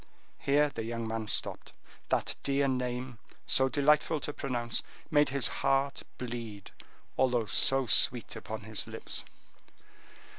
Here 0.39 0.69
the 0.69 0.83
young 0.83 1.07
man 1.07 1.27
stopped. 1.27 1.73
That 2.09 2.35
dear 2.41 2.67
name, 2.67 3.19
so 3.45 3.69
delightful 3.69 4.19
to 4.21 4.33
pronounce, 4.33 4.81
made 5.11 5.29
his 5.29 5.47
heart 5.61 6.01
bleed, 6.17 6.71
although 7.19 7.45
so 7.45 7.85
sweet 7.85 8.35
upon 8.35 8.61
his 8.61 8.87
lips. 8.87 9.23